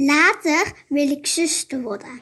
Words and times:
Later 0.00 0.72
wil 0.88 1.10
ik 1.10 1.26
zuster 1.26 1.82
worden. 1.82 2.20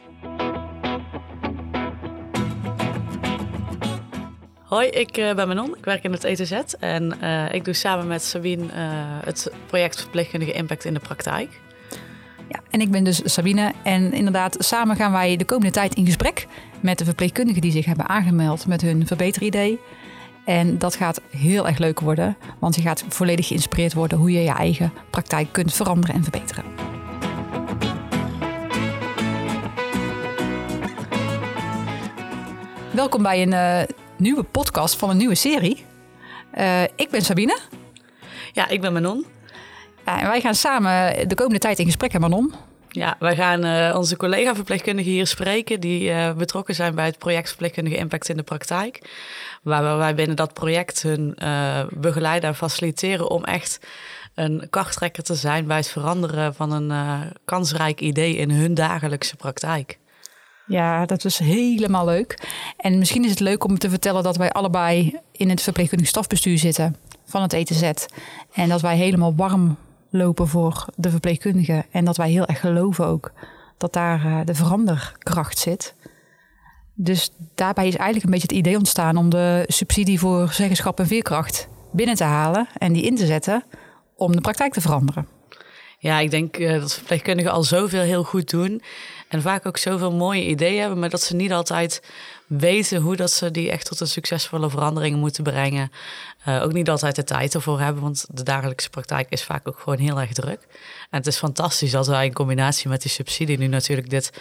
Hoi, 4.63 4.89
ik 4.89 5.17
uh, 5.17 5.35
ben 5.35 5.49
Manon. 5.49 5.77
Ik 5.77 5.85
werk 5.85 6.05
in 6.05 6.13
het 6.13 6.25
ETZ 6.25 6.53
en 6.79 7.19
uh, 7.23 7.53
ik 7.53 7.65
doe 7.65 7.75
samen 7.75 8.07
met 8.07 8.23
Sabine 8.23 8.63
uh, 8.63 8.71
het 9.25 9.51
project 9.67 10.01
Verpleegkundige 10.01 10.53
Impact 10.53 10.85
in 10.85 10.95
de 10.95 11.01
Praktijk. 11.01 11.61
Ja, 12.49 12.61
en 12.71 12.81
ik 12.81 12.91
ben 12.91 13.05
dus 13.05 13.21
Sabine 13.25 13.73
en 13.83 14.13
inderdaad 14.13 14.57
samen 14.59 14.97
gaan 14.97 15.13
wij 15.13 15.37
de 15.37 15.45
komende 15.45 15.73
tijd 15.73 15.95
in 15.95 16.07
gesprek 16.07 16.47
met 16.81 16.99
de 16.99 17.05
verpleegkundigen 17.05 17.61
die 17.61 17.73
zich 17.73 17.85
hebben 17.85 18.09
aangemeld 18.09 18.67
met 18.67 18.81
hun 18.81 19.07
verbeteridee. 19.07 19.81
En 20.45 20.79
dat 20.79 20.97
gaat 20.97 21.21
heel 21.31 21.67
erg 21.67 21.79
leuk 21.79 22.01
worden, 22.01 22.37
want 22.59 22.75
je 22.75 22.83
gaat 22.83 23.05
volledig 23.09 23.47
geïnspireerd 23.47 23.95
worden 23.95 24.19
hoe 24.19 24.33
je 24.33 24.43
je 24.43 24.55
eigen 24.55 24.93
praktijk 25.11 25.53
kunt 25.53 25.75
veranderen 25.75 26.15
en 26.15 26.23
verbeteren. 26.23 26.96
Welkom 32.97 33.23
bij 33.23 33.43
een 33.43 33.53
uh, 33.53 33.97
nieuwe 34.17 34.43
podcast 34.43 34.97
van 34.97 35.11
een 35.11 35.17
nieuwe 35.17 35.35
serie. 35.35 35.85
Uh, 36.59 36.83
ik 36.83 37.09
ben 37.11 37.23
Sabine. 37.23 37.59
Ja, 38.53 38.69
ik 38.69 38.81
ben 38.81 38.93
Manon. 38.93 39.27
Ja, 40.05 40.21
en 40.21 40.27
wij 40.27 40.41
gaan 40.41 40.55
samen 40.55 41.29
de 41.29 41.35
komende 41.35 41.59
tijd 41.59 41.79
in 41.79 41.85
gesprek, 41.85 42.13
hè 42.13 42.19
Manon? 42.19 42.55
Ja, 42.89 43.17
wij 43.19 43.37
gaan 43.37 43.65
uh, 43.65 43.97
onze 43.97 44.17
collega-verpleegkundigen 44.17 45.13
hier 45.13 45.27
spreken... 45.27 45.81
die 45.81 46.11
uh, 46.11 46.33
betrokken 46.33 46.75
zijn 46.75 46.95
bij 46.95 47.07
het 47.07 47.19
project 47.19 47.49
Verpleegkundige 47.49 47.97
Impact 47.97 48.29
in 48.29 48.37
de 48.37 48.43
Praktijk. 48.43 49.11
Waar 49.63 49.99
wij 49.99 50.15
binnen 50.15 50.37
dat 50.37 50.53
project 50.53 51.03
hun 51.03 51.37
uh, 51.43 51.81
begeleiden 51.91 52.49
en 52.49 52.57
faciliteren... 52.57 53.31
om 53.31 53.45
echt 53.45 53.81
een 54.35 54.67
krachttrekker 54.71 55.23
te 55.23 55.35
zijn 55.35 55.67
bij 55.67 55.77
het 55.77 55.89
veranderen 55.89 56.55
van 56.55 56.73
een 56.73 56.93
kansrijk 57.45 58.01
idee... 58.01 58.37
in 58.37 58.51
hun 58.51 58.75
dagelijkse 58.75 59.37
praktijk. 59.37 59.99
Ja, 60.67 61.07
dat 61.07 61.25
is 61.25 61.39
helemaal 61.39 62.05
leuk. 62.05 62.49
En 62.77 62.99
misschien 62.99 63.25
is 63.25 63.31
het 63.31 63.41
leuk 63.41 63.65
om 63.65 63.79
te 63.79 63.91
vertellen 63.91 64.23
dat 64.23 64.37
wij 64.37 64.53
allebei 64.53 65.19
in 65.33 65.49
het 65.51 65.63
verpleegkundig 65.63 66.09
stafbestuur 66.09 66.59
zitten 66.59 66.97
van 67.25 67.43
het 67.43 67.53
ETZ. 67.53 67.93
En 68.53 68.69
dat 68.69 68.81
wij 68.81 68.97
helemaal 68.97 69.35
warm 69.35 69.77
lopen 70.11 70.49
voor 70.49 70.85
de 70.97 71.11
verpleegkundigen. 71.11 71.85
En 71.91 72.05
dat 72.05 72.17
wij 72.17 72.31
heel 72.31 72.47
erg 72.47 72.61
geloven 72.61 73.07
ook 73.07 73.33
dat 73.79 73.93
daar 73.93 74.27
uh, 74.27 74.41
de 74.45 74.55
veranderkracht 74.55 75.59
zit. 75.59 75.95
Dus 76.95 77.31
daarbij 77.55 77.87
is 77.87 77.97
eigenlijk 77.97 78.25
een 78.25 78.31
beetje 78.31 78.57
het 78.57 78.67
idee 78.67 78.77
ontstaan 78.77 79.17
om 79.17 79.31
de 79.31 79.65
subsidie 79.67 80.19
voor 80.19 80.53
zeggenschap 80.53 80.99
en 80.99 81.07
veerkracht 81.07 81.69
binnen 81.93 82.17
te 82.17 82.25
halen 82.25 82.69
en 82.79 82.93
die 82.93 83.03
in 83.03 83.17
te 83.17 83.27
zetten 83.27 83.65
om 84.17 84.33
de 84.33 84.41
praktijk 84.41 84.73
te 84.73 84.81
veranderen. 84.81 85.29
Ja, 85.99 86.19
ik 86.19 86.31
denk 86.31 86.59
uh, 86.59 86.81
dat 86.81 86.95
verpleegkundigen 86.95 87.53
al 87.53 87.63
zoveel 87.63 88.03
heel 88.03 88.25
goed 88.25 88.51
doen. 88.51 88.83
En 89.29 89.43
vaak 89.43 89.67
ook 89.67 89.77
zoveel 89.77 90.13
mooie 90.13 90.47
ideeën 90.47 90.81
hebben, 90.81 90.99
maar 90.99 91.11
dat 91.11 91.23
ze 91.23 91.37
niet 91.37 91.53
altijd 91.53 92.03
weten 92.47 93.01
hoe 93.01 93.17
dat 93.17 93.31
ze 93.31 93.51
die 93.51 93.71
echt 93.71 93.87
tot 93.87 94.01
een 94.01 94.07
succesvolle 94.07 94.71
verandering 94.71 95.17
moeten 95.17 95.45
brengen. 95.45 95.91
Uh, 96.49 96.63
ook 96.63 96.73
niet 96.73 96.91
altijd 96.91 97.17
de 97.17 97.25
tijd 97.25 97.55
ervoor 97.55 97.81
hebben, 97.81 98.03
want 98.03 98.27
de 98.31 98.43
dagelijkse 98.43 98.91
praktijk 98.91 99.31
is 99.31 99.43
vaak 99.43 99.69
ook 99.69 99.79
gewoon 99.79 99.99
heel 99.99 100.21
erg 100.21 100.33
druk. 100.33 100.61
En 101.11 101.19
het 101.19 101.27
is 101.27 101.37
fantastisch 101.37 101.91
dat 101.91 102.07
wij 102.07 102.25
in 102.25 102.33
combinatie 102.33 102.89
met 102.89 103.03
die 103.03 103.11
subsidie 103.11 103.59
nu 103.59 103.67
natuurlijk 103.67 104.11
dit 104.11 104.33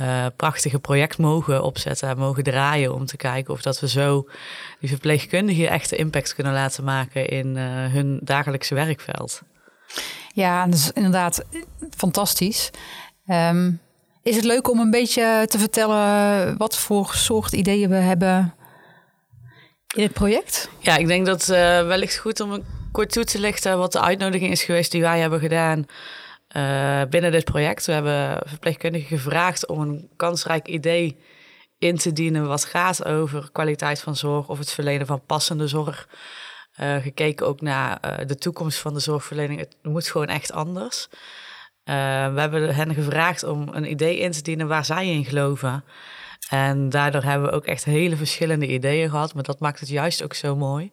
uh, 0.00 0.26
prachtige 0.36 0.78
project 0.78 1.18
mogen 1.18 1.62
opzetten 1.62 2.08
en 2.08 2.18
mogen 2.18 2.42
draaien 2.42 2.94
om 2.94 3.06
te 3.06 3.16
kijken 3.16 3.54
of 3.54 3.62
dat 3.62 3.80
we 3.80 3.88
zo 3.88 4.28
die 4.80 4.88
verpleegkundigen 4.88 5.68
echte 5.68 5.96
impact 5.96 6.34
kunnen 6.34 6.52
laten 6.52 6.84
maken 6.84 7.28
in 7.28 7.56
uh, 7.56 7.62
hun 7.92 8.20
dagelijkse 8.22 8.74
werkveld. 8.74 9.42
Ja, 10.32 10.66
dat 10.66 10.74
is 10.74 10.92
inderdaad 10.92 11.44
fantastisch. 11.96 12.70
Um, 13.26 13.80
is 14.24 14.36
het 14.36 14.44
leuk 14.44 14.70
om 14.70 14.80
een 14.80 14.90
beetje 14.90 15.44
te 15.48 15.58
vertellen 15.58 16.56
wat 16.56 16.78
voor 16.78 17.10
soort 17.14 17.52
ideeën 17.52 17.88
we 17.88 17.94
hebben 17.94 18.54
in 19.94 20.02
het 20.02 20.12
project? 20.12 20.68
Ja, 20.78 20.96
ik 20.96 21.06
denk 21.06 21.26
dat 21.26 21.48
uh, 21.48 21.56
wellicht 21.86 22.16
goed 22.16 22.40
om 22.40 22.64
kort 22.92 23.12
toe 23.12 23.24
te 23.24 23.40
lichten 23.40 23.78
wat 23.78 23.92
de 23.92 24.00
uitnodiging 24.00 24.50
is 24.50 24.62
geweest 24.62 24.90
die 24.90 25.00
wij 25.00 25.20
hebben 25.20 25.40
gedaan 25.40 25.86
uh, 26.56 27.02
binnen 27.10 27.32
dit 27.32 27.44
project. 27.44 27.86
We 27.86 27.92
hebben 27.92 28.40
verpleegkundigen 28.48 29.18
gevraagd 29.18 29.66
om 29.66 29.80
een 29.80 30.08
kansrijk 30.16 30.68
idee 30.68 31.18
in 31.78 31.96
te 31.96 32.12
dienen 32.12 32.46
wat 32.46 32.64
gaat 32.64 33.04
over 33.04 33.48
kwaliteit 33.52 34.00
van 34.00 34.16
zorg 34.16 34.48
of 34.48 34.58
het 34.58 34.72
verlenen 34.72 35.06
van 35.06 35.24
passende 35.26 35.68
zorg. 35.68 36.08
Uh, 36.80 36.96
gekeken 36.96 37.46
ook 37.46 37.60
naar 37.60 38.26
de 38.26 38.36
toekomst 38.36 38.78
van 38.78 38.94
de 38.94 39.00
zorgverlening. 39.00 39.60
Het 39.60 39.76
moet 39.82 40.08
gewoon 40.08 40.26
echt 40.26 40.52
anders. 40.52 41.08
Uh, 41.84 41.94
we 42.34 42.40
hebben 42.40 42.74
hen 42.74 42.94
gevraagd 42.94 43.42
om 43.42 43.68
een 43.72 43.90
idee 43.90 44.18
in 44.18 44.30
te 44.30 44.42
dienen 44.42 44.68
waar 44.68 44.84
zij 44.84 45.08
in 45.08 45.24
geloven. 45.24 45.84
En 46.48 46.88
daardoor 46.88 47.22
hebben 47.22 47.48
we 47.48 47.54
ook 47.54 47.66
echt 47.66 47.84
hele 47.84 48.16
verschillende 48.16 48.66
ideeën 48.66 49.10
gehad. 49.10 49.34
Maar 49.34 49.42
dat 49.42 49.60
maakt 49.60 49.80
het 49.80 49.88
juist 49.88 50.22
ook 50.22 50.34
zo 50.34 50.56
mooi. 50.56 50.92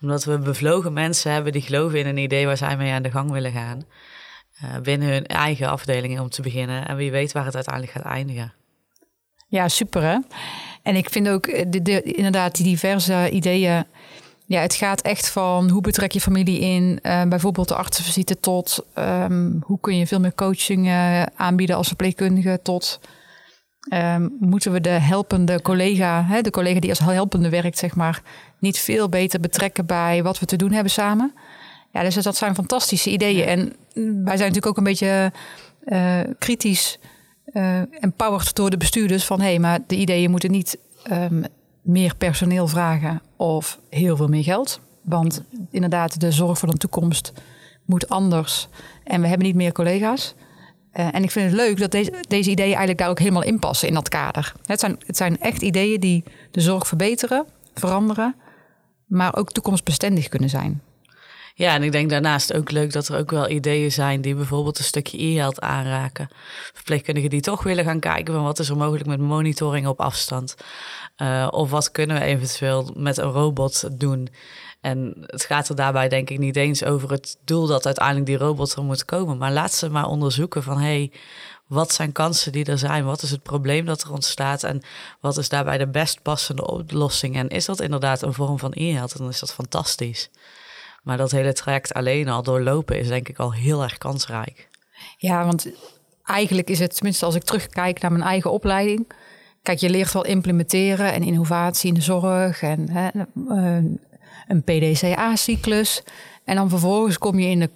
Omdat 0.00 0.24
we 0.24 0.38
bevlogen 0.38 0.92
mensen 0.92 1.32
hebben 1.32 1.52
die 1.52 1.62
geloven 1.62 1.98
in 1.98 2.06
een 2.06 2.16
idee 2.16 2.46
waar 2.46 2.56
zij 2.56 2.76
mee 2.76 2.92
aan 2.92 3.02
de 3.02 3.10
gang 3.10 3.30
willen 3.30 3.52
gaan. 3.52 3.84
Uh, 4.64 4.78
binnen 4.82 5.08
hun 5.08 5.26
eigen 5.26 5.68
afdelingen 5.68 6.22
om 6.22 6.28
te 6.28 6.42
beginnen. 6.42 6.88
En 6.88 6.96
wie 6.96 7.10
weet 7.10 7.32
waar 7.32 7.44
het 7.44 7.54
uiteindelijk 7.54 7.94
gaat 7.94 8.12
eindigen. 8.12 8.52
Ja, 9.48 9.68
super 9.68 10.02
hè. 10.02 10.18
En 10.82 10.96
ik 10.96 11.10
vind 11.10 11.28
ook 11.28 11.72
de, 11.72 11.82
de, 11.82 12.02
inderdaad 12.02 12.54
die 12.54 12.64
diverse 12.64 13.30
ideeën 13.30 13.84
ja, 14.50 14.60
het 14.60 14.74
gaat 14.74 15.00
echt 15.00 15.28
van 15.28 15.68
hoe 15.68 15.80
betrek 15.80 16.12
je 16.12 16.20
familie 16.20 16.60
in, 16.60 16.98
uh, 17.02 17.22
bijvoorbeeld 17.22 17.68
de 17.68 17.74
artsenvisite, 17.74 18.40
tot 18.40 18.86
um, 18.98 19.62
hoe 19.64 19.80
kun 19.80 19.96
je 19.96 20.06
veel 20.06 20.20
meer 20.20 20.34
coaching 20.34 20.86
uh, 20.86 21.22
aanbieden 21.22 21.76
als 21.76 21.86
verpleegkundige, 21.86 22.60
tot 22.62 23.00
um, 23.92 24.36
moeten 24.40 24.72
we 24.72 24.80
de 24.80 24.88
helpende 24.88 25.62
collega, 25.62 26.24
hè, 26.24 26.40
de 26.40 26.50
collega 26.50 26.80
die 26.80 26.90
als 26.90 26.98
helpende 26.98 27.48
werkt, 27.48 27.78
zeg 27.78 27.94
maar, 27.94 28.22
niet 28.58 28.78
veel 28.78 29.08
beter 29.08 29.40
betrekken 29.40 29.86
bij 29.86 30.22
wat 30.22 30.38
we 30.38 30.46
te 30.46 30.56
doen 30.56 30.72
hebben 30.72 30.92
samen. 30.92 31.34
Ja, 31.92 32.02
dus 32.02 32.14
dat 32.14 32.36
zijn 32.36 32.54
fantastische 32.54 33.10
ideeën. 33.10 33.46
En 33.46 33.58
wij 34.24 34.36
zijn 34.36 34.52
natuurlijk 34.52 34.66
ook 34.66 34.76
een 34.76 34.84
beetje 34.84 35.32
uh, 35.84 36.20
kritisch 36.38 36.98
empowered 38.00 38.54
door 38.54 38.70
de 38.70 38.76
bestuurders 38.76 39.24
van 39.24 39.40
hé, 39.40 39.46
hey, 39.46 39.58
maar 39.58 39.78
de 39.86 39.96
ideeën 39.96 40.30
moeten 40.30 40.50
niet 40.50 40.78
um, 41.10 41.44
meer 41.82 42.16
personeel 42.16 42.66
vragen 42.66 43.22
of 43.36 43.78
heel 43.88 44.16
veel 44.16 44.28
meer 44.28 44.42
geld. 44.42 44.80
Want 45.02 45.44
inderdaad, 45.70 46.20
de 46.20 46.32
zorg 46.32 46.58
voor 46.58 46.70
de 46.70 46.76
toekomst 46.76 47.32
moet 47.84 48.08
anders. 48.08 48.68
En 49.04 49.20
we 49.20 49.26
hebben 49.26 49.46
niet 49.46 49.56
meer 49.56 49.72
collega's. 49.72 50.34
Uh, 50.94 51.14
en 51.14 51.22
ik 51.22 51.30
vind 51.30 51.50
het 51.50 51.60
leuk 51.60 51.78
dat 51.78 51.90
deze, 51.90 52.12
deze 52.28 52.50
ideeën 52.50 52.68
eigenlijk 52.68 52.98
daar 52.98 53.08
ook 53.08 53.18
helemaal 53.18 53.42
in 53.42 53.58
passen 53.58 53.88
in 53.88 53.94
dat 53.94 54.08
kader. 54.08 54.52
Het 54.64 54.80
zijn, 54.80 54.98
het 55.06 55.16
zijn 55.16 55.40
echt 55.40 55.62
ideeën 55.62 56.00
die 56.00 56.24
de 56.50 56.60
zorg 56.60 56.86
verbeteren, 56.86 57.46
veranderen, 57.74 58.34
maar 59.06 59.36
ook 59.36 59.52
toekomstbestendig 59.52 60.28
kunnen 60.28 60.48
zijn. 60.48 60.82
Ja, 61.54 61.74
en 61.74 61.82
ik 61.82 61.92
denk 61.92 62.10
daarnaast 62.10 62.52
ook 62.52 62.70
leuk 62.70 62.92
dat 62.92 63.08
er 63.08 63.18
ook 63.18 63.30
wel 63.30 63.48
ideeën 63.48 63.92
zijn 63.92 64.20
die 64.20 64.34
bijvoorbeeld 64.34 64.78
een 64.78 64.84
stukje 64.84 65.22
e-health 65.22 65.60
aanraken. 65.60 66.28
Verpleegkundigen 66.72 67.30
die 67.30 67.40
toch 67.40 67.62
willen 67.62 67.84
gaan 67.84 68.00
kijken 68.00 68.34
van 68.34 68.42
wat 68.42 68.58
is 68.58 68.68
er 68.68 68.76
mogelijk 68.76 69.06
met 69.06 69.20
monitoring 69.20 69.86
op 69.86 70.00
afstand. 70.00 70.56
Uh, 71.16 71.48
of 71.50 71.70
wat 71.70 71.90
kunnen 71.90 72.18
we 72.18 72.24
eventueel 72.24 72.90
met 72.96 73.16
een 73.16 73.30
robot 73.30 74.00
doen. 74.00 74.28
En 74.80 75.14
het 75.26 75.44
gaat 75.44 75.68
er 75.68 75.76
daarbij 75.76 76.08
denk 76.08 76.30
ik 76.30 76.38
niet 76.38 76.56
eens 76.56 76.84
over 76.84 77.10
het 77.10 77.38
doel 77.44 77.66
dat 77.66 77.86
uiteindelijk 77.86 78.26
die 78.26 78.36
robot 78.36 78.72
er 78.72 78.84
moet 78.84 79.04
komen. 79.04 79.38
Maar 79.38 79.52
laat 79.52 79.72
ze 79.72 79.90
maar 79.90 80.06
onderzoeken 80.06 80.62
van 80.62 80.78
hey, 80.78 81.12
wat 81.66 81.92
zijn 81.92 82.12
kansen 82.12 82.52
die 82.52 82.64
er 82.64 82.78
zijn? 82.78 83.04
Wat 83.04 83.22
is 83.22 83.30
het 83.30 83.42
probleem 83.42 83.86
dat 83.86 84.02
er 84.02 84.12
ontstaat? 84.12 84.62
En 84.62 84.82
wat 85.20 85.36
is 85.36 85.48
daarbij 85.48 85.78
de 85.78 85.88
best 85.88 86.22
passende 86.22 86.66
oplossing? 86.66 87.36
En 87.36 87.48
is 87.48 87.64
dat 87.64 87.80
inderdaad 87.80 88.22
een 88.22 88.34
vorm 88.34 88.58
van 88.58 88.72
e-health? 88.74 89.18
Dan 89.18 89.28
is 89.28 89.40
dat 89.40 89.54
fantastisch. 89.54 90.30
Maar 91.02 91.16
dat 91.16 91.30
hele 91.30 91.52
traject 91.52 91.94
alleen 91.94 92.28
al 92.28 92.42
doorlopen 92.42 92.98
is 92.98 93.08
denk 93.08 93.28
ik 93.28 93.38
al 93.38 93.52
heel 93.52 93.82
erg 93.82 93.98
kansrijk. 93.98 94.68
Ja, 95.16 95.44
want 95.44 95.66
eigenlijk 96.24 96.70
is 96.70 96.78
het, 96.78 96.94
tenminste 96.94 97.24
als 97.24 97.34
ik 97.34 97.42
terugkijk 97.42 98.00
naar 98.00 98.12
mijn 98.12 98.24
eigen 98.24 98.52
opleiding. 98.52 99.12
Kijk, 99.62 99.78
je 99.78 99.90
leert 99.90 100.12
wel 100.12 100.24
implementeren 100.24 101.12
en 101.12 101.22
innovatie 101.22 101.88
in 101.88 101.94
de 101.94 102.00
zorg 102.00 102.62
en 102.62 102.90
hè, 102.90 103.08
een 104.48 104.62
PDCA-cyclus. 104.62 106.02
En 106.44 106.56
dan 106.56 106.68
vervolgens 106.68 107.18
kom 107.18 107.38
je 107.38 107.48
in 107.48 107.60
de, 107.60 107.70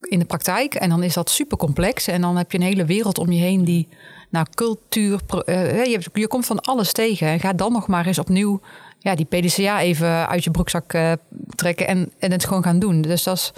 in 0.00 0.18
de 0.18 0.24
praktijk 0.24 0.74
en 0.74 0.88
dan 0.88 1.02
is 1.02 1.14
dat 1.14 1.30
super 1.30 1.56
complex. 1.56 2.06
En 2.06 2.20
dan 2.20 2.36
heb 2.36 2.52
je 2.52 2.58
een 2.58 2.64
hele 2.64 2.84
wereld 2.84 3.18
om 3.18 3.32
je 3.32 3.40
heen 3.40 3.64
die 3.64 3.88
naar 4.30 4.46
cultuur. 4.54 5.20
Uh, 5.46 5.84
je, 5.84 6.00
je 6.12 6.28
komt 6.28 6.46
van 6.46 6.60
alles 6.60 6.92
tegen. 6.92 7.28
En 7.28 7.40
ga 7.40 7.52
dan 7.52 7.72
nog 7.72 7.86
maar 7.86 8.06
eens 8.06 8.18
opnieuw 8.18 8.60
ja, 8.98 9.14
die 9.14 9.26
PDCA 9.26 9.80
even 9.80 10.28
uit 10.28 10.44
je 10.44 10.50
broekzak 10.50 10.92
uh, 10.92 11.12
trekken 11.54 11.86
en, 11.86 12.12
en 12.18 12.32
het 12.32 12.44
gewoon 12.44 12.62
gaan 12.62 12.78
doen. 12.78 13.00
Dus 13.00 13.22
dat 13.22 13.36
is 13.36 13.52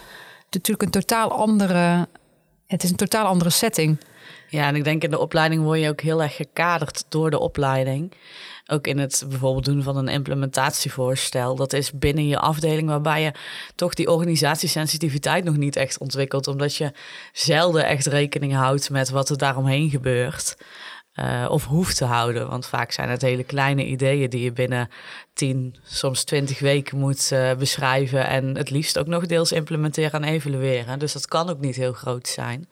natuurlijk 0.51 0.83
een 0.83 1.01
totaal 1.01 1.33
andere. 1.33 2.09
Het 2.67 2.83
is 2.83 2.91
een 2.91 2.97
totaal 2.97 3.27
andere 3.27 3.51
setting. 3.51 3.99
Ja, 4.49 4.67
en 4.67 4.77
ik 4.77 4.85
denk 4.85 5.03
in 5.03 5.11
de 5.11 5.19
opleiding 5.19 5.63
word 5.63 5.81
je 5.81 5.89
ook 5.89 6.01
heel 6.01 6.23
erg 6.23 6.37
gekaderd 6.37 7.05
door 7.09 7.31
de 7.31 7.39
opleiding. 7.39 8.13
Ook 8.67 8.87
in 8.87 8.99
het 8.99 9.25
bijvoorbeeld 9.29 9.65
doen 9.65 9.83
van 9.83 9.97
een 9.97 10.09
implementatievoorstel. 10.09 11.57
Dat 11.57 11.73
is 11.73 11.93
binnen 11.93 12.27
je 12.27 12.39
afdeling 12.39 12.89
waarbij 12.89 13.23
je 13.23 13.33
toch 13.75 13.95
die 13.95 14.11
organisatiesensitiviteit 14.11 15.45
nog 15.45 15.57
niet 15.57 15.77
echt 15.77 15.99
ontwikkelt. 15.99 16.47
Omdat 16.47 16.75
je 16.75 16.93
zelden 17.33 17.87
echt 17.87 18.07
rekening 18.07 18.55
houdt 18.55 18.91
met 18.91 19.11
wat 19.11 19.29
er 19.29 19.39
daaromheen 19.39 19.91
gebeurt. 19.91 20.57
Uh, 21.23 21.47
of 21.49 21.65
hoeft 21.65 21.97
te 21.97 22.05
houden. 22.05 22.49
Want 22.49 22.67
vaak 22.67 22.93
zijn 22.93 23.09
het 23.09 23.23
hele 23.23 23.45
kleine 23.45 23.85
ideeën 23.85 24.31
die 24.31 24.43
je 24.43 24.53
binnen 24.53 24.91
10, 25.33 25.77
soms 25.85 26.25
20 26.25 26.59
weken 26.59 26.99
moet 26.99 27.31
uh, 27.33 27.55
beschrijven. 27.55 28.27
En 28.27 28.57
het 28.57 28.71
liefst 28.71 28.99
ook 28.99 29.07
nog 29.07 29.27
deels 29.27 29.53
implementeren 29.53 30.23
en 30.25 30.29
evalueren. 30.29 30.99
Dus 30.99 31.13
dat 31.13 31.27
kan 31.27 31.49
ook 31.49 31.61
niet 31.61 31.77
heel 31.77 31.93
groot 31.93 32.29
zijn. 32.29 32.69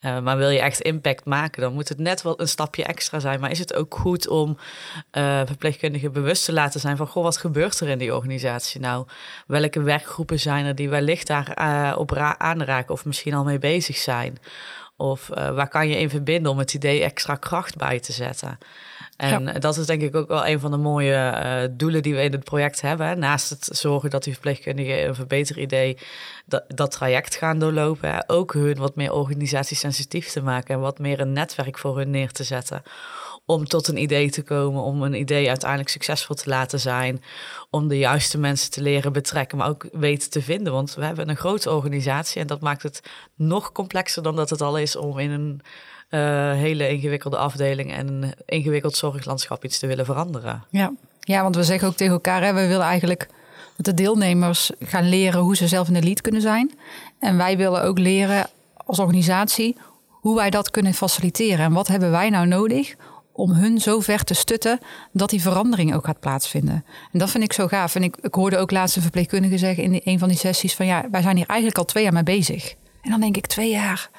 Uh, 0.00 0.20
maar 0.20 0.36
wil 0.36 0.48
je 0.48 0.60
echt 0.60 0.80
impact 0.80 1.24
maken, 1.24 1.62
dan 1.62 1.72
moet 1.72 1.88
het 1.88 1.98
net 1.98 2.22
wel 2.22 2.40
een 2.40 2.48
stapje 2.48 2.84
extra 2.84 3.18
zijn. 3.18 3.40
Maar 3.40 3.50
is 3.50 3.58
het 3.58 3.74
ook 3.74 3.94
goed 3.94 4.28
om 4.28 4.58
verpleegkundigen 5.44 6.12
bewust 6.12 6.44
te 6.44 6.52
laten 6.52 6.80
zijn 6.80 6.96
van... 6.96 7.06
goh, 7.06 7.22
wat 7.22 7.36
gebeurt 7.36 7.80
er 7.80 7.88
in 7.88 7.98
die 7.98 8.14
organisatie 8.14 8.80
nou? 8.80 9.06
Welke 9.46 9.82
werkgroepen 9.82 10.40
zijn 10.40 10.66
er 10.66 10.74
die 10.74 10.88
wellicht 10.88 11.26
daar 11.26 11.96
op 11.96 12.16
aanraken 12.16 12.94
of 12.94 13.04
misschien 13.04 13.34
al 13.34 13.44
mee 13.44 13.58
bezig 13.58 13.96
zijn? 13.96 14.38
Of 14.96 15.26
waar 15.28 15.68
kan 15.68 15.88
je 15.88 15.98
in 15.98 16.10
verbinden 16.10 16.52
om 16.52 16.58
het 16.58 16.74
idee 16.74 17.02
extra 17.02 17.34
kracht 17.34 17.76
bij 17.76 18.00
te 18.00 18.12
zetten? 18.12 18.58
En 19.16 19.44
ja. 19.44 19.52
dat 19.52 19.76
is 19.76 19.86
denk 19.86 20.02
ik 20.02 20.14
ook 20.14 20.28
wel 20.28 20.46
een 20.46 20.60
van 20.60 20.70
de 20.70 20.76
mooie 20.76 21.42
uh, 21.44 21.76
doelen 21.76 22.02
die 22.02 22.14
we 22.14 22.22
in 22.22 22.32
het 22.32 22.44
project 22.44 22.80
hebben. 22.80 23.18
Naast 23.18 23.50
het 23.50 23.68
zorgen 23.72 24.10
dat 24.10 24.24
die 24.24 24.32
verpleegkundigen 24.32 25.06
een 25.06 25.14
verbeter 25.14 25.58
idee 25.58 25.98
dat, 26.46 26.64
dat 26.68 26.90
traject 26.90 27.36
gaan 27.36 27.58
doorlopen. 27.58 28.10
Hè. 28.10 28.18
Ook 28.26 28.52
hun 28.52 28.76
wat 28.76 28.96
meer 28.96 29.12
organisatiesensitief 29.12 30.28
te 30.28 30.42
maken 30.42 30.74
en 30.74 30.80
wat 30.80 30.98
meer 30.98 31.20
een 31.20 31.32
netwerk 31.32 31.78
voor 31.78 31.96
hun 31.96 32.10
neer 32.10 32.32
te 32.32 32.44
zetten. 32.44 32.82
Om 33.46 33.64
tot 33.64 33.88
een 33.88 33.96
idee 33.96 34.30
te 34.30 34.42
komen, 34.42 34.82
om 34.82 35.02
een 35.02 35.14
idee 35.14 35.48
uiteindelijk 35.48 35.90
succesvol 35.90 36.34
te 36.34 36.48
laten 36.48 36.80
zijn. 36.80 37.22
Om 37.70 37.88
de 37.88 37.98
juiste 37.98 38.38
mensen 38.38 38.70
te 38.70 38.82
leren 38.82 39.12
betrekken, 39.12 39.58
maar 39.58 39.68
ook 39.68 39.88
weten 39.92 40.30
te 40.30 40.42
vinden. 40.42 40.72
Want 40.72 40.94
we 40.94 41.04
hebben 41.04 41.28
een 41.28 41.36
grote 41.36 41.70
organisatie 41.70 42.40
en 42.40 42.46
dat 42.46 42.60
maakt 42.60 42.82
het 42.82 43.02
nog 43.34 43.72
complexer 43.72 44.22
dan 44.22 44.36
dat 44.36 44.50
het 44.50 44.60
al 44.60 44.78
is 44.78 44.96
om 44.96 45.18
in 45.18 45.30
een 45.30 45.60
uh, 46.10 46.52
hele 46.52 46.88
ingewikkelde 46.88 47.36
afdeling 47.36 47.92
en 47.92 48.08
een 48.08 48.34
ingewikkeld 48.46 48.96
zorglandschap 48.96 49.64
iets 49.64 49.78
te 49.78 49.86
willen 49.86 50.04
veranderen. 50.04 50.64
Ja, 50.70 50.92
ja 51.20 51.42
want 51.42 51.56
we 51.56 51.64
zeggen 51.64 51.88
ook 51.88 51.96
tegen 51.96 52.12
elkaar, 52.12 52.42
hè, 52.42 52.52
we 52.52 52.66
willen 52.66 52.86
eigenlijk 52.86 53.28
dat 53.76 53.84
de 53.86 53.94
deelnemers 53.94 54.70
gaan 54.80 55.08
leren 55.08 55.40
hoe 55.40 55.56
ze 55.56 55.68
zelf 55.68 55.88
in 55.88 55.94
de 55.94 56.02
lead 56.02 56.20
kunnen 56.20 56.40
zijn. 56.40 56.78
En 57.18 57.36
wij 57.36 57.56
willen 57.56 57.82
ook 57.82 57.98
leren 57.98 58.46
als 58.74 58.98
organisatie 58.98 59.76
hoe 60.08 60.36
wij 60.36 60.50
dat 60.50 60.70
kunnen 60.70 60.94
faciliteren. 60.94 61.64
En 61.64 61.72
wat 61.72 61.86
hebben 61.86 62.10
wij 62.10 62.30
nou 62.30 62.46
nodig 62.46 62.94
om 63.36 63.50
hun 63.50 63.80
zo 63.80 64.00
ver 64.00 64.24
te 64.24 64.34
stutten 64.34 64.78
dat 65.12 65.30
die 65.30 65.42
verandering 65.42 65.94
ook 65.94 66.04
gaat 66.04 66.20
plaatsvinden. 66.20 66.84
En 67.12 67.18
dat 67.18 67.30
vind 67.30 67.44
ik 67.44 67.52
zo 67.52 67.66
gaaf. 67.66 67.94
En 67.94 68.02
ik, 68.02 68.16
ik 68.20 68.34
hoorde 68.34 68.58
ook 68.58 68.70
laatst 68.70 68.96
een 68.96 69.02
verpleegkundige 69.02 69.58
zeggen 69.58 69.82
in 69.82 70.00
een 70.04 70.18
van 70.18 70.28
die 70.28 70.38
sessies 70.38 70.74
van 70.74 70.86
ja, 70.86 71.04
wij 71.10 71.22
zijn 71.22 71.36
hier 71.36 71.46
eigenlijk 71.46 71.78
al 71.78 71.84
twee 71.84 72.02
jaar 72.02 72.12
mee 72.12 72.22
bezig. 72.22 72.74
En 73.02 73.10
dan 73.10 73.20
denk 73.20 73.36
ik 73.36 73.46
twee 73.46 73.70
jaar 73.70 74.10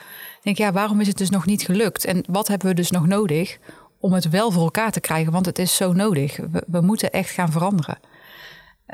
denk 0.47 0.57
ja, 0.57 0.71
waarom 0.71 1.01
is 1.01 1.07
het 1.07 1.17
dus 1.17 1.29
nog 1.29 1.45
niet 1.45 1.61
gelukt? 1.61 2.05
En 2.05 2.23
wat 2.29 2.47
hebben 2.47 2.67
we 2.67 2.73
dus 2.73 2.91
nog 2.91 3.07
nodig 3.07 3.57
om 3.99 4.13
het 4.13 4.29
wel 4.29 4.51
voor 4.51 4.63
elkaar 4.63 4.91
te 4.91 4.99
krijgen? 4.99 5.31
Want 5.31 5.45
het 5.45 5.59
is 5.59 5.75
zo 5.75 5.93
nodig. 5.93 6.37
We, 6.51 6.63
we 6.67 6.81
moeten 6.81 7.11
echt 7.11 7.29
gaan 7.29 7.51
veranderen. 7.51 7.97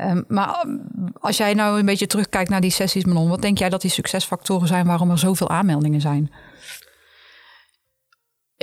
Um, 0.01 0.25
maar 0.27 0.65
als 1.19 1.37
jij 1.37 1.53
nou 1.53 1.79
een 1.79 1.85
beetje 1.85 2.07
terugkijkt 2.07 2.49
naar 2.49 2.61
die 2.61 2.71
sessies, 2.71 3.05
Manon, 3.05 3.29
wat 3.29 3.41
denk 3.41 3.57
jij 3.57 3.69
dat 3.69 3.81
die 3.81 3.91
succesfactoren 3.91 4.67
zijn 4.67 4.85
waarom 4.85 5.11
er 5.11 5.19
zoveel 5.19 5.49
aanmeldingen 5.49 6.01
zijn? 6.01 6.31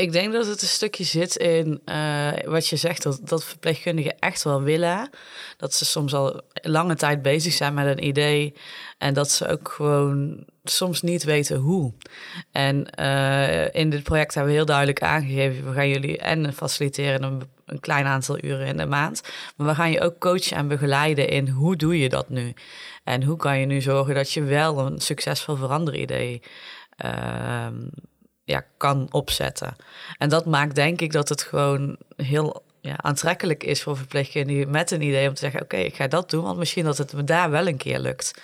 Ik 0.01 0.13
denk 0.13 0.33
dat 0.33 0.47
het 0.47 0.63
een 0.63 0.69
stukje 0.69 1.05
zit 1.05 1.37
in 1.37 1.81
uh, 1.85 2.31
wat 2.45 2.69
je 2.69 2.77
zegt, 2.77 3.03
dat, 3.03 3.21
dat 3.23 3.45
verpleegkundigen 3.45 4.19
echt 4.19 4.43
wel 4.43 4.63
willen. 4.63 5.11
Dat 5.57 5.75
ze 5.75 5.85
soms 5.85 6.15
al 6.15 6.41
lange 6.53 6.95
tijd 6.95 7.23
bezig 7.23 7.53
zijn 7.53 7.75
met 7.75 7.87
een 7.87 8.07
idee 8.07 8.55
en 8.99 9.15
dat 9.15 9.31
ze 9.31 9.49
ook 9.49 9.69
gewoon 9.69 10.45
soms 10.65 11.03
niet 11.03 11.25
weten 11.25 11.57
hoe. 11.57 11.93
En 12.53 12.87
uh, 13.01 13.75
in 13.75 13.91
dit 13.91 14.03
project 14.03 14.35
hebben 14.35 14.53
we 14.53 14.59
heel 14.59 14.67
duidelijk 14.67 15.03
aangegeven: 15.03 15.69
we 15.69 15.73
gaan 15.73 15.89
jullie 15.89 16.19
en 16.19 16.55
faciliteren 16.55 17.23
een, 17.23 17.43
een 17.67 17.81
klein 17.81 18.07
aantal 18.07 18.45
uren 18.45 18.67
in 18.67 18.77
de 18.77 18.87
maand, 18.87 19.23
maar 19.57 19.67
we 19.67 19.75
gaan 19.75 19.91
je 19.91 20.01
ook 20.01 20.19
coachen 20.19 20.57
en 20.57 20.69
begeleiden 20.69 21.29
in 21.29 21.49
hoe 21.49 21.77
doe 21.77 21.99
je 21.99 22.09
dat 22.09 22.29
nu? 22.29 22.55
En 23.05 23.23
hoe 23.23 23.37
kan 23.37 23.59
je 23.59 23.67
nu 23.67 23.81
zorgen 23.81 24.15
dat 24.15 24.33
je 24.33 24.43
wel 24.43 24.79
een 24.79 25.01
succesvol 25.01 25.57
veranderidee 25.57 26.43
uh, 27.05 27.67
ja, 28.51 28.65
kan 28.77 29.09
opzetten. 29.11 29.77
En 30.19 30.29
dat 30.29 30.47
maakt 30.47 30.75
denk 30.75 31.01
ik 31.01 31.13
dat 31.13 31.29
het 31.29 31.43
gewoon 31.43 31.97
heel 32.17 32.63
ja, 32.81 32.95
aantrekkelijk 32.97 33.65
is 33.65 33.83
voor 33.83 33.97
verpleegkundigen 33.97 34.71
met 34.71 34.91
een 34.91 35.03
idee 35.03 35.29
om 35.29 35.35
te 35.35 35.41
zeggen: 35.41 35.63
Oké, 35.63 35.77
ik 35.77 35.95
ga 35.95 36.07
dat 36.07 36.31
doen, 36.31 36.45
want 36.45 36.59
misschien 36.59 36.85
dat 36.85 36.99
het 36.99 37.13
me 37.13 37.25
daar 37.25 37.51
wel 37.51 37.67
een 37.67 37.77
keer 37.77 37.99
lukt. 37.99 38.41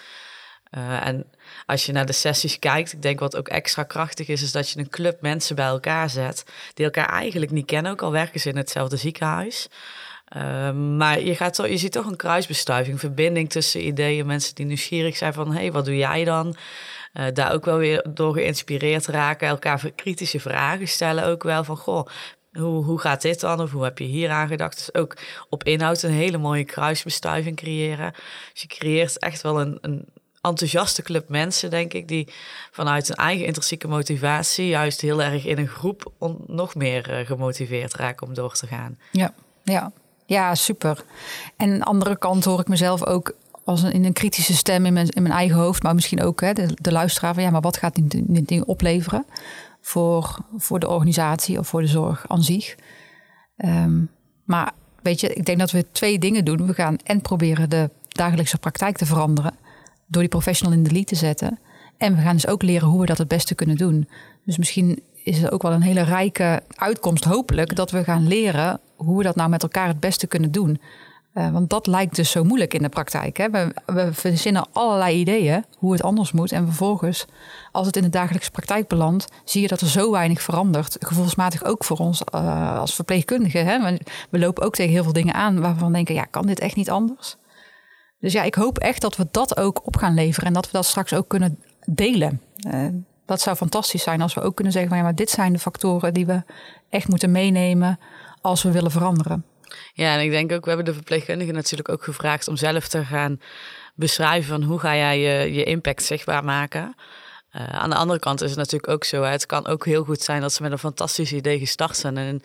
Uh, 0.70 1.06
en 1.06 1.26
als 1.66 1.86
je 1.86 1.92
naar 1.92 2.06
de 2.06 2.12
sessies 2.12 2.58
kijkt, 2.58 2.92
ik 2.92 3.02
denk 3.02 3.20
wat 3.20 3.36
ook 3.36 3.48
extra 3.48 3.82
krachtig 3.82 4.28
is, 4.28 4.42
is 4.42 4.52
dat 4.52 4.70
je 4.70 4.78
een 4.78 4.88
club 4.88 5.20
mensen 5.20 5.56
bij 5.56 5.66
elkaar 5.66 6.10
zet 6.10 6.44
die 6.74 6.84
elkaar 6.84 7.08
eigenlijk 7.08 7.50
niet 7.52 7.66
kennen, 7.66 7.92
ook 7.92 8.02
al 8.02 8.12
werken 8.12 8.40
ze 8.40 8.48
in 8.48 8.56
hetzelfde 8.56 8.96
ziekenhuis. 8.96 9.68
Uh, 10.36 10.72
maar 10.72 11.20
je, 11.20 11.34
gaat 11.34 11.54
toch, 11.54 11.68
je 11.68 11.76
ziet 11.76 11.92
toch 11.92 12.06
een 12.06 12.16
kruisbestuiving, 12.16 13.00
verbinding 13.00 13.50
tussen 13.50 13.86
ideeën, 13.86 14.26
mensen 14.26 14.54
die 14.54 14.66
nieuwsgierig 14.66 15.16
zijn 15.16 15.32
van 15.32 15.52
hé, 15.52 15.60
hey, 15.60 15.72
wat 15.72 15.84
doe 15.84 15.96
jij 15.96 16.24
dan? 16.24 16.56
Uh, 17.18 17.26
daar 17.32 17.52
ook 17.52 17.64
wel 17.64 17.76
weer 17.76 18.06
door 18.08 18.32
geïnspireerd 18.32 19.06
raken, 19.06 19.48
elkaar 19.48 19.90
kritische 19.94 20.40
vragen 20.40 20.88
stellen 20.88 21.24
ook 21.24 21.42
wel 21.42 21.64
van 21.64 21.76
goh, 21.76 22.06
hoe, 22.52 22.84
hoe 22.84 23.00
gaat 23.00 23.22
dit 23.22 23.40
dan? 23.40 23.60
Of 23.60 23.70
hoe 23.70 23.84
heb 23.84 23.98
je 23.98 24.04
hier 24.04 24.30
aan 24.30 24.48
gedacht? 24.48 24.76
Dus 24.76 24.94
ook 24.94 25.16
op 25.48 25.64
inhoud 25.64 26.02
een 26.02 26.10
hele 26.10 26.38
mooie 26.38 26.64
kruisbestuiving 26.64 27.56
creëren. 27.56 28.12
Dus 28.52 28.62
je 28.62 28.68
creëert 28.68 29.18
echt 29.18 29.42
wel 29.42 29.60
een, 29.60 29.78
een 29.80 30.04
enthousiaste 30.40 31.02
club 31.02 31.28
mensen, 31.28 31.70
denk 31.70 31.92
ik, 31.92 32.08
die 32.08 32.28
vanuit 32.70 33.08
hun 33.08 33.16
eigen 33.16 33.46
intrinsieke 33.46 33.88
motivatie 33.88 34.66
juist 34.66 35.00
heel 35.00 35.22
erg 35.22 35.44
in 35.44 35.58
een 35.58 35.68
groep 35.68 36.12
nog 36.46 36.74
meer 36.74 37.10
uh, 37.20 37.26
gemotiveerd 37.26 37.94
raken 37.94 38.26
om 38.26 38.34
door 38.34 38.54
te 38.54 38.66
gaan. 38.66 38.98
Ja, 39.12 39.34
ja. 39.64 39.92
ja, 40.26 40.54
super. 40.54 41.04
En 41.56 41.72
aan 41.72 41.78
de 41.78 41.84
andere 41.84 42.18
kant 42.18 42.44
hoor 42.44 42.60
ik 42.60 42.68
mezelf 42.68 43.06
ook 43.06 43.34
als 43.66 43.82
een, 43.82 43.92
in 43.92 44.04
een 44.04 44.12
kritische 44.12 44.56
stem 44.56 44.86
in 44.86 44.92
mijn, 44.92 45.08
in 45.08 45.22
mijn 45.22 45.34
eigen 45.34 45.56
hoofd, 45.56 45.82
maar 45.82 45.94
misschien 45.94 46.22
ook 46.22 46.40
hè, 46.40 46.52
de, 46.52 46.68
de 46.74 46.92
luisteraar 46.92 47.34
van 47.34 47.42
ja, 47.42 47.50
maar 47.50 47.60
wat 47.60 47.76
gaat 47.76 47.94
dit, 47.94 48.22
dit 48.26 48.48
ding 48.48 48.64
opleveren 48.64 49.26
voor, 49.80 50.38
voor 50.56 50.80
de 50.80 50.88
organisatie 50.88 51.58
of 51.58 51.68
voor 51.68 51.80
de 51.80 51.86
zorg 51.86 52.24
aan 52.28 52.42
zich? 52.42 52.76
Um, 53.56 54.10
maar 54.44 54.72
weet 55.02 55.20
je, 55.20 55.34
ik 55.34 55.44
denk 55.44 55.58
dat 55.58 55.70
we 55.70 55.86
twee 55.92 56.18
dingen 56.18 56.44
doen. 56.44 56.66
We 56.66 56.74
gaan 56.74 56.96
en 57.04 57.20
proberen 57.20 57.70
de 57.70 57.90
dagelijkse 58.08 58.58
praktijk 58.58 58.96
te 58.96 59.06
veranderen 59.06 59.54
door 60.06 60.22
die 60.22 60.30
professional 60.30 60.76
in 60.76 60.82
de 60.82 60.92
lead 60.92 61.06
te 61.06 61.14
zetten. 61.14 61.58
En 61.96 62.16
we 62.16 62.22
gaan 62.22 62.34
dus 62.34 62.46
ook 62.46 62.62
leren 62.62 62.88
hoe 62.88 63.00
we 63.00 63.06
dat 63.06 63.18
het 63.18 63.28
beste 63.28 63.54
kunnen 63.54 63.76
doen. 63.76 64.08
Dus 64.44 64.56
misschien 64.56 65.02
is 65.24 65.42
het 65.42 65.50
ook 65.50 65.62
wel 65.62 65.72
een 65.72 65.82
hele 65.82 66.02
rijke 66.02 66.62
uitkomst, 66.74 67.24
hopelijk, 67.24 67.76
dat 67.76 67.90
we 67.90 68.04
gaan 68.04 68.26
leren 68.26 68.80
hoe 68.96 69.18
we 69.18 69.24
dat 69.24 69.36
nou 69.36 69.50
met 69.50 69.62
elkaar 69.62 69.88
het 69.88 70.00
beste 70.00 70.26
kunnen 70.26 70.52
doen. 70.52 70.80
Uh, 71.38 71.50
want 71.50 71.70
dat 71.70 71.86
lijkt 71.86 72.16
dus 72.16 72.30
zo 72.30 72.44
moeilijk 72.44 72.74
in 72.74 72.82
de 72.82 72.88
praktijk. 72.88 73.36
Hè? 73.36 73.50
We, 73.50 74.08
verzinnen 74.12 74.66
allerlei 74.72 75.18
ideeën 75.18 75.64
hoe 75.78 75.92
het 75.92 76.02
anders 76.02 76.32
moet. 76.32 76.52
En 76.52 76.64
vervolgens, 76.64 77.26
als 77.72 77.86
het 77.86 77.96
in 77.96 78.02
de 78.02 78.08
dagelijkse 78.08 78.50
praktijk 78.50 78.88
belandt, 78.88 79.28
zie 79.44 79.62
je 79.62 79.68
dat 79.68 79.80
er 79.80 79.88
zo 79.88 80.10
weinig 80.10 80.42
verandert. 80.42 80.96
Gevoelsmatig 80.98 81.64
ook 81.64 81.84
voor 81.84 81.98
ons 81.98 82.22
uh, 82.34 82.78
als 82.78 82.94
verpleegkundigen. 82.94 83.66
Hè? 83.66 83.80
We, 83.80 84.00
we, 84.30 84.38
lopen 84.38 84.64
ook 84.64 84.74
tegen 84.74 84.92
heel 84.92 85.02
veel 85.02 85.12
dingen 85.12 85.34
aan 85.34 85.60
waarvan 85.60 85.86
we 85.86 85.94
denken: 85.94 86.14
ja, 86.14 86.24
kan 86.24 86.46
dit 86.46 86.60
echt 86.60 86.76
niet 86.76 86.90
anders? 86.90 87.36
Dus 88.18 88.32
ja, 88.32 88.42
ik 88.42 88.54
hoop 88.54 88.78
echt 88.78 89.00
dat 89.00 89.16
we 89.16 89.26
dat 89.30 89.56
ook 89.56 89.86
op 89.86 89.96
gaan 89.96 90.14
leveren 90.14 90.48
en 90.48 90.54
dat 90.54 90.66
we 90.66 90.72
dat 90.72 90.86
straks 90.86 91.14
ook 91.14 91.28
kunnen 91.28 91.58
delen. 91.84 92.40
Uh, 92.68 92.86
dat 93.26 93.40
zou 93.40 93.56
fantastisch 93.56 94.02
zijn 94.02 94.20
als 94.20 94.34
we 94.34 94.40
ook 94.40 94.54
kunnen 94.54 94.72
zeggen: 94.72 94.90
van 94.90 95.00
ja, 95.00 95.06
maar 95.06 95.14
dit 95.14 95.30
zijn 95.30 95.52
de 95.52 95.58
factoren 95.58 96.14
die 96.14 96.26
we 96.26 96.42
echt 96.88 97.08
moeten 97.08 97.30
meenemen 97.30 97.98
als 98.40 98.62
we 98.62 98.70
willen 98.70 98.90
veranderen. 98.90 99.44
Ja, 99.96 100.14
en 100.14 100.20
ik 100.20 100.30
denk 100.30 100.52
ook, 100.52 100.62
we 100.62 100.68
hebben 100.68 100.86
de 100.86 100.94
verpleegkundigen 100.94 101.54
natuurlijk 101.54 101.88
ook 101.88 102.04
gevraagd 102.04 102.48
om 102.48 102.56
zelf 102.56 102.88
te 102.88 103.04
gaan 103.04 103.40
beschrijven 103.94 104.48
van 104.48 104.62
hoe 104.62 104.78
ga 104.78 104.96
jij 104.96 105.20
je, 105.20 105.52
je 105.52 105.64
impact 105.64 106.02
zichtbaar 106.02 106.44
maken. 106.44 106.94
Uh, 107.52 107.68
aan 107.68 107.90
de 107.90 107.96
andere 107.96 108.18
kant 108.18 108.42
is 108.42 108.50
het 108.50 108.58
natuurlijk 108.58 108.92
ook 108.92 109.04
zo. 109.04 109.22
Het 109.22 109.46
kan 109.46 109.66
ook 109.66 109.84
heel 109.84 110.04
goed 110.04 110.22
zijn 110.22 110.40
dat 110.40 110.52
ze 110.52 110.62
met 110.62 110.72
een 110.72 110.78
fantastisch 110.78 111.32
idee 111.32 111.58
gestart 111.58 111.96
zijn 111.96 112.16
en 112.16 112.40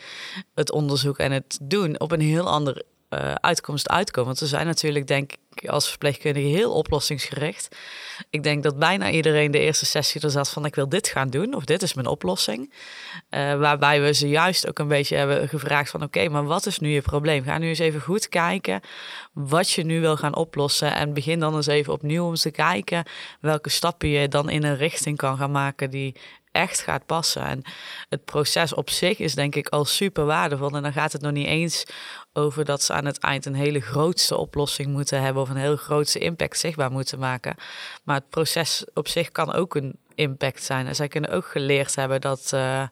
het 0.53 0.72
onderzoek 0.72 1.17
en 1.17 1.31
het 1.31 1.60
doen 1.62 2.00
op 2.00 2.12
een 2.12 2.22
heel 2.22 2.50
ander 2.50 2.84
uh, 3.10 3.34
uitkomst 3.34 3.89
uitkomen. 3.89 4.29
Want 4.29 4.39
we 4.39 4.48
zijn 4.48 4.65
natuurlijk, 4.65 5.08
denk 5.08 5.31
ik, 5.31 5.39
als 5.68 5.89
verpleegkundige 5.89 6.48
heel 6.48 6.74
oplossingsgericht. 6.74 7.75
Ik 8.30 8.44
denk 8.44 8.63
dat 8.63 8.80
bijna 8.80 9.10
iedereen 9.10 9.51
de 9.51 9.60
eerste 9.60 9.86
sessie 9.86 10.22
er 10.22 10.30
zat 10.30 10.50
van 10.50 10.65
ik 10.65 10.75
wil 10.75 10.89
dit 10.89 11.08
gaan 11.08 11.30
doen 11.30 11.53
of 11.53 11.65
dit 11.65 11.82
is 11.82 11.94
mijn 11.94 12.08
oplossing. 12.08 12.74
Uh, 13.30 13.56
waarbij 13.56 14.01
we 14.01 14.13
ze 14.13 14.30
juist 14.30 14.68
ook 14.68 14.80
een 14.80 14.88
beetje 14.88 15.15
hebben 15.15 15.50
gevraagd 15.50 15.89
van 15.89 16.03
oké, 16.03 16.30
maar 16.30 16.46
wat 16.46 16.65
is 16.65 16.80
nu 16.80 16.89
je 16.89 17.01
probleem? 17.01 17.44
Ga 17.44 17.58
nu 17.58 17.68
eens 17.68 17.80
even 17.80 18.01
goed 18.01 18.30
kijken 18.30 18.82
wat 19.34 19.70
je 19.70 19.84
nu 19.84 20.01
wil 20.01 20.18
gaan 20.18 20.36
oplossen 20.36 20.96
en 20.96 21.13
begin 21.13 21.39
dan 21.39 21.56
eens 21.56 21.68
even 21.68 21.94
opnieuw 21.94 22.25
om 22.25 22.36
te 22.36 22.51
kijken 22.51 23.03
welke 23.39 23.70
stappen 23.70 24.10
je 24.10 24.27
dan 24.27 24.50
in 24.50 24.63
een 24.63 24.77
richting 24.77 25.18
kan 25.18 25.38
gaan 25.38 25.51
maken 25.51 25.89
die 25.89 26.15
echt 26.51 26.82
gaat 26.82 27.06
passen. 27.06 27.41
En 27.41 27.62
het 28.10 28.25
proces 28.25 28.74
op 28.74 28.89
zich 28.89 29.20
is 29.20 29.36
denk 29.36 29.56
ik 29.56 29.70
al 29.70 29.86
super 29.86 30.25
waardevol. 30.25 30.75
En 30.75 30.82
dan 30.82 30.94
gaat 30.94 31.12
het 31.12 31.22
nog 31.22 31.32
niet 31.32 31.48
eens 31.48 31.86
over 32.34 32.65
dat 32.65 32.84
ze 32.84 32.94
aan 32.94 33.06
het 33.06 33.18
eind 33.18 33.46
een 33.46 33.56
hele 33.56 33.80
grootste 33.80 34.38
oplossing 34.38 34.89
moeten 34.89 35.22
hebben 35.22 35.41
of 35.41 35.50
een 35.51 35.62
heel 35.62 35.75
grootste 35.75 36.20
impact 36.20 36.58
zichtbaar 36.58 36.91
moeten 36.91 37.20
maken. 37.20 37.55
Maar 38.03 38.15
het 38.15 38.29
proces 38.29 38.86
op 38.93 39.08
zich 39.08 39.31
kan 39.31 39.53
ook 39.53 39.75
een 39.75 40.00
impact 40.15 40.63
zijn. 40.63 40.88
En 40.88 40.96
zij 40.96 41.08
kunnen 41.08 41.29
ook 41.29 41.46
geleerd 41.46 41.96
hebben 41.96 42.22
dat 42.22 42.51
uh, 42.53 42.84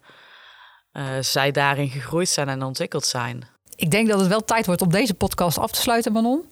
uh, 0.93 1.03
zij 1.19 1.51
daarin 1.51 1.89
gegroeid 1.89 2.29
zijn 2.29 2.49
en 2.49 2.63
ontwikkeld 2.63 3.05
zijn. 3.05 3.47
Ik 3.75 3.91
denk 3.91 4.07
dat 4.07 4.19
het 4.19 4.29
wel 4.29 4.43
tijd 4.43 4.65
wordt 4.65 4.81
om 4.81 4.91
deze 4.91 5.13
podcast 5.13 5.57
af 5.57 5.71
te 5.71 5.81
sluiten, 5.81 6.11
Manon. 6.11 6.45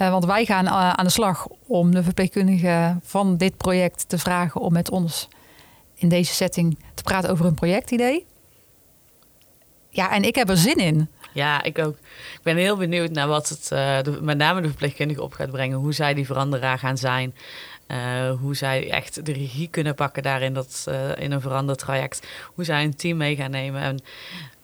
Uh, 0.00 0.10
want 0.10 0.24
wij 0.24 0.44
gaan 0.44 0.68
aan 0.68 1.04
de 1.04 1.10
slag 1.10 1.46
om 1.66 1.94
de 1.94 2.02
verpleegkundigen 2.02 3.00
van 3.04 3.36
dit 3.36 3.56
project 3.56 4.08
te 4.08 4.18
vragen 4.18 4.60
om 4.60 4.72
met 4.72 4.90
ons 4.90 5.28
in 5.94 6.08
deze 6.08 6.34
setting 6.34 6.78
te 6.94 7.02
praten 7.02 7.30
over 7.30 7.46
een 7.46 7.54
projectidee. 7.54 8.26
Ja, 9.88 10.10
en 10.10 10.22
ik 10.22 10.34
heb 10.34 10.48
er 10.48 10.56
zin 10.56 10.76
in. 10.76 11.08
Ja, 11.32 11.62
ik 11.62 11.78
ook. 11.78 11.94
Ik 12.34 12.40
ben 12.42 12.56
heel 12.56 12.76
benieuwd 12.76 13.10
naar 13.10 13.28
wat 13.28 13.48
het 13.48 13.70
uh, 13.72 14.20
met 14.20 14.36
name 14.36 14.60
de 14.60 14.68
verpleegkundige 14.68 15.22
op 15.22 15.32
gaat 15.32 15.50
brengen. 15.50 15.78
Hoe 15.78 15.92
zij 15.92 16.14
die 16.14 16.26
veranderaar 16.26 16.78
gaan 16.78 16.98
zijn. 16.98 17.34
Uh, 17.86 18.30
hoe 18.40 18.54
zij 18.54 18.90
echt 18.90 19.26
de 19.26 19.32
regie 19.32 19.68
kunnen 19.68 19.94
pakken 19.94 20.22
daarin 20.22 20.54
dat, 20.54 20.86
uh, 20.88 21.18
in 21.18 21.32
een 21.32 21.40
veranderd 21.40 21.78
traject. 21.78 22.26
Hoe 22.54 22.64
zij 22.64 22.84
een 22.84 22.96
team 22.96 23.16
mee 23.16 23.36
gaan 23.36 23.50
nemen. 23.50 23.80
En 23.80 23.98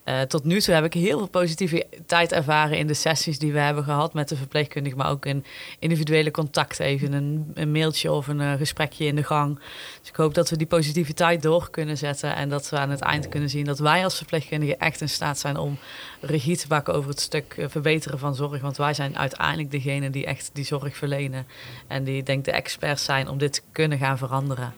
uh, 0.08 0.20
tot 0.20 0.44
nu 0.44 0.60
toe 0.60 0.74
heb 0.74 0.84
ik 0.84 0.94
heel 0.94 1.18
veel 1.18 1.28
positiviteit 1.28 2.32
ervaren 2.32 2.78
in 2.78 2.86
de 2.86 2.94
sessies 2.94 3.38
die 3.38 3.52
we 3.52 3.58
hebben 3.58 3.84
gehad 3.84 4.14
met 4.14 4.28
de 4.28 4.36
verpleegkundige, 4.36 4.96
maar 4.96 5.10
ook 5.10 5.26
in 5.26 5.44
individuele 5.78 6.30
contact, 6.30 6.80
even 6.80 7.12
een, 7.12 7.50
een 7.54 7.72
mailtje 7.72 8.12
of 8.12 8.26
een 8.26 8.40
uh, 8.40 8.52
gesprekje 8.52 9.04
in 9.04 9.16
de 9.16 9.22
gang. 9.22 9.58
Dus 10.00 10.08
ik 10.08 10.16
hoop 10.16 10.34
dat 10.34 10.50
we 10.50 10.56
die 10.56 10.66
positiviteit 10.66 11.42
door 11.42 11.70
kunnen 11.70 11.96
zetten 11.96 12.36
en 12.36 12.48
dat 12.48 12.68
we 12.68 12.78
aan 12.78 12.90
het 12.90 13.00
eind 13.00 13.28
kunnen 13.28 13.50
zien 13.50 13.64
dat 13.64 13.78
wij 13.78 14.04
als 14.04 14.16
verpleegkundigen 14.16 14.78
echt 14.78 15.00
in 15.00 15.08
staat 15.08 15.38
zijn 15.38 15.56
om 15.56 15.78
regie 16.20 16.56
te 16.56 16.66
pakken 16.66 16.94
over 16.94 17.10
het 17.10 17.20
stuk 17.20 17.54
uh, 17.58 17.66
verbeteren 17.68 18.18
van 18.18 18.34
zorg. 18.34 18.60
Want 18.60 18.76
wij 18.76 18.94
zijn 18.94 19.18
uiteindelijk 19.18 19.70
degene 19.70 20.10
die 20.10 20.26
echt 20.26 20.50
die 20.52 20.64
zorg 20.64 20.96
verlenen 20.96 21.46
en 21.86 22.04
die 22.04 22.22
denk 22.22 22.44
de 22.44 22.52
experts 22.52 23.04
zijn 23.04 23.28
om 23.28 23.38
dit 23.38 23.52
te 23.52 23.60
kunnen 23.72 23.98
gaan 23.98 24.18
veranderen. 24.18 24.74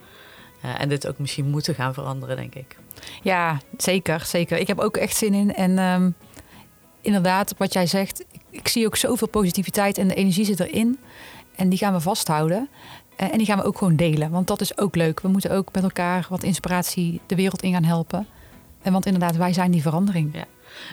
En 0.79 0.89
dit 0.89 1.09
ook 1.09 1.19
misschien 1.19 1.51
moeten 1.51 1.75
gaan 1.75 1.95
veranderen, 1.95 2.37
denk 2.37 2.55
ik. 2.55 2.77
Ja, 3.23 3.61
zeker, 3.77 4.23
zeker. 4.27 4.59
Ik 4.59 4.67
heb 4.67 4.79
ook 4.79 4.97
echt 4.97 5.17
zin 5.17 5.35
in. 5.35 5.55
En 5.55 5.79
um, 5.79 6.15
inderdaad, 7.01 7.55
wat 7.57 7.73
jij 7.73 7.87
zegt, 7.87 8.25
ik, 8.51 8.69
zie 8.69 8.87
ook 8.87 8.97
zoveel 8.97 9.29
positiviteit 9.29 9.99
en 9.99 10.09
de 10.09 10.15
energie 10.15 10.45
zit 10.45 10.61
erin. 10.61 10.99
En 11.57 11.69
die 11.69 11.79
gaan 11.79 11.93
we 11.93 12.01
vasthouden. 12.01 12.69
Uh, 13.21 13.33
en 13.33 13.39
die 13.39 13.47
gaan 13.47 13.59
we 13.59 13.65
ook 13.65 13.79
gewoon 13.79 13.97
delen, 13.97 14.31
want 14.31 14.47
dat 14.47 14.61
is 14.61 14.79
ook 14.79 14.97
leuk. 14.97 15.21
We 15.21 15.29
moeten 15.29 15.51
ook 15.51 15.73
met 15.73 15.83
elkaar 15.83 16.27
wat 16.29 16.43
inspiratie 16.43 17.21
de 17.27 17.35
wereld 17.35 17.63
in 17.63 17.73
gaan 17.73 17.85
helpen. 17.85 18.27
En 18.83 18.93
want 18.93 19.07
inderdaad, 19.07 19.37
wij 19.37 19.53
zijn 19.53 19.71
die 19.71 19.83
verandering. 19.83 20.35
Ja. 20.35 20.45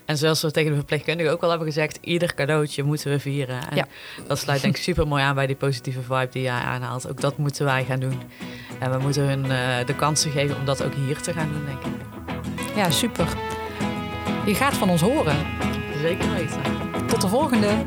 En 0.06 0.18
zoals 0.18 0.42
we 0.42 0.52
tegen 0.52 0.70
de 0.70 0.78
verpleegkundigen 0.78 1.32
ook 1.32 1.44
al 1.44 1.50
hebben 1.50 1.68
gezegd, 1.68 1.98
ieder 2.02 2.34
cadeautje 2.34 2.84
moeten 2.84 3.12
we 3.12 3.20
vieren. 3.20 3.70
En 3.70 3.76
ja. 3.76 3.88
dat 4.28 4.40
sluit 4.40 4.62
denk 4.62 4.76
ik 4.76 4.82
super 4.82 5.08
mooi 5.08 5.24
aan 5.24 5.36
bij 5.36 5.48
die 5.48 5.56
positieve 5.56 6.02
vibe 6.02 6.30
die 6.32 6.42
jij 6.42 6.60
aanhaalt. 6.60 7.10
Ook 7.10 7.22
dat 7.22 7.38
moeten 7.38 7.66
wij 7.66 7.86
gaan 7.86 8.00
doen. 8.00 8.22
En 8.80 8.92
we 8.92 8.98
moeten 8.98 9.24
hun 9.24 9.46
uh, 9.46 9.86
de 9.86 9.96
kansen 9.96 10.32
geven 10.32 10.58
om 10.58 10.66
dat 10.66 10.84
ook 10.84 10.94
hier 10.94 11.22
te 11.22 11.34
gaan 11.34 11.50
doen, 11.54 11.66
denk 11.66 11.96
ik. 11.96 12.02
Ja, 12.76 12.90
super. 12.90 13.28
Je 14.46 14.56
gaat 14.56 14.74
van 14.74 14.90
ons 14.90 15.02
horen. 15.02 15.36
Zeker 16.02 16.34
weten. 16.34 16.62
Tot 17.08 17.22
de 17.22 17.28
volgende. 17.28 17.86